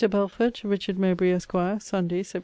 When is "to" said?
0.55-0.67